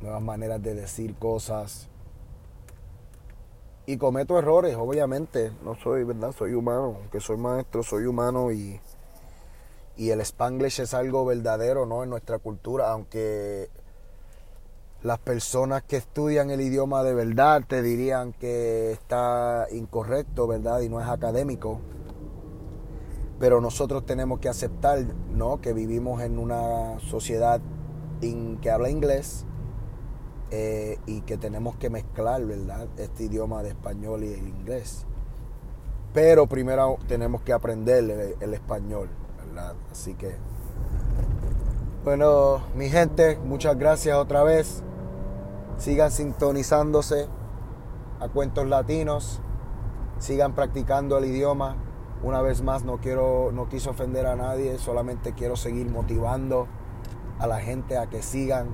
nuevas 0.01 0.23
maneras 0.23 0.63
de 0.63 0.75
decir 0.75 1.15
cosas. 1.15 1.89
Y 3.87 3.99
cometo 3.99 4.39
errores, 4.39 4.77
obviamente. 4.77 5.53
No 5.63 5.75
soy, 5.75 6.05
¿verdad? 6.05 6.33
Soy 6.33 6.55
humano. 6.55 6.97
Aunque 7.01 7.21
soy 7.21 7.37
maestro, 7.37 7.83
soy 7.83 8.07
humano 8.07 8.51
y 8.51 8.81
y 9.97 10.11
el 10.11 10.21
spanglish 10.21 10.81
es 10.81 10.95
algo 10.95 11.25
verdadero 11.25 11.87
¿no? 11.87 12.03
en 12.03 12.11
nuestra 12.11 12.39
cultura, 12.39 12.91
aunque 12.91 13.69
las 15.03 15.19
personas 15.19 15.83
que 15.83 15.97
estudian 15.97 16.51
el 16.51 16.61
idioma 16.61 17.03
de 17.03 17.15
verdad 17.15 17.63
te 17.67 17.83
dirían 17.83 18.33
que 18.33 18.93
está 18.93 19.67
incorrecto, 19.71 20.47
¿verdad? 20.47 20.81
Y 20.81 20.89
no 20.89 20.99
es 20.99 21.07
académico. 21.07 21.81
Pero 23.39 23.61
nosotros 23.61 24.07
tenemos 24.07 24.41
que 24.41 24.49
aceptar, 24.49 25.01
¿no? 25.31 25.61
Que 25.61 25.75
vivimos 25.75 26.23
en 26.23 26.39
una 26.39 26.99
sociedad 27.01 27.61
que 28.63 28.71
habla 28.71 28.89
inglés 28.89 29.45
eh, 30.51 30.99
y 31.05 31.21
que 31.21 31.37
tenemos 31.37 31.77
que 31.77 31.91
mezclar, 31.91 32.43
¿verdad? 32.47 32.89
Este 32.97 33.25
idioma 33.25 33.63
de 33.63 33.69
español 33.69 34.25
y 34.25 34.33
el 34.33 34.49
inglés. 34.49 35.05
Pero 36.15 36.47
primero 36.47 36.97
tenemos 37.07 37.43
que 37.43 37.53
aprender 37.53 38.37
el 38.41 38.55
español. 38.55 39.11
Así 39.91 40.15
que, 40.15 40.35
bueno, 42.05 42.63
mi 42.75 42.89
gente, 42.89 43.39
muchas 43.45 43.79
gracias 43.79 44.17
otra 44.17 44.43
vez. 44.43 44.83
Sigan 45.79 46.11
sintonizándose 46.11 47.29
a 48.21 48.29
cuentos 48.29 48.67
latinos, 48.67 49.41
sigan 50.19 50.55
practicando 50.55 51.19
el 51.19 51.27
idioma. 51.27 51.77
Una 52.23 52.41
vez 52.43 52.63
más, 52.63 52.85
no 52.85 52.99
quiero, 52.99 53.51
no 53.53 53.69
quiso 53.69 53.91
ofender 53.91 54.27
a 54.27 54.35
nadie, 54.35 54.79
solamente 54.79 55.35
quiero 55.35 55.57
seguir 55.57 55.89
motivando 55.91 56.67
a 57.39 57.47
la 57.47 57.61
gente 57.61 57.99
a 57.99 58.07
que 58.07 58.23
sigan 58.23 58.69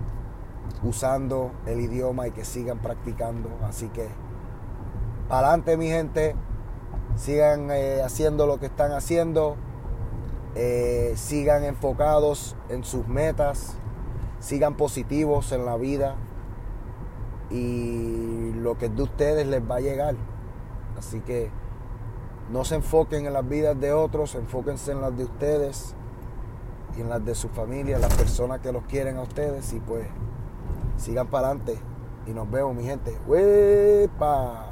usando 0.84 1.50
el 1.66 1.80
idioma 1.80 2.28
y 2.28 2.30
que 2.30 2.44
sigan 2.44 2.78
practicando. 2.78 3.50
Así 3.64 3.88
que, 3.88 4.08
para 5.28 5.48
adelante, 5.48 5.76
mi 5.76 5.88
gente, 5.88 6.36
sigan 7.16 7.70
eh, 7.70 8.02
haciendo 8.02 8.46
lo 8.46 8.60
que 8.60 8.66
están 8.66 8.92
haciendo 8.92 9.56
eh, 10.54 11.12
sigan 11.16 11.64
enfocados 11.64 12.56
en 12.68 12.84
sus 12.84 13.06
metas, 13.06 13.76
sigan 14.40 14.76
positivos 14.76 15.52
en 15.52 15.64
la 15.64 15.76
vida 15.76 16.16
y 17.50 18.52
lo 18.54 18.78
que 18.78 18.86
es 18.86 18.96
de 18.96 19.02
ustedes 19.02 19.46
les 19.46 19.62
va 19.62 19.76
a 19.76 19.80
llegar. 19.80 20.14
Así 20.98 21.20
que 21.20 21.50
no 22.50 22.64
se 22.64 22.76
enfoquen 22.76 23.26
en 23.26 23.32
las 23.32 23.48
vidas 23.48 23.78
de 23.80 23.92
otros, 23.92 24.34
enfóquense 24.34 24.92
en 24.92 25.00
las 25.00 25.16
de 25.16 25.24
ustedes 25.24 25.94
y 26.96 27.00
en 27.00 27.08
las 27.08 27.24
de 27.24 27.34
su 27.34 27.48
familia, 27.48 27.98
las 27.98 28.14
personas 28.14 28.60
que 28.60 28.72
los 28.72 28.84
quieren 28.84 29.16
a 29.16 29.22
ustedes 29.22 29.72
y 29.72 29.80
pues 29.80 30.06
sigan 30.96 31.28
para 31.28 31.48
adelante 31.48 31.78
y 32.26 32.32
nos 32.32 32.50
vemos 32.50 32.74
mi 32.74 32.84
gente. 32.84 33.16
¡Wepa! 33.26 34.69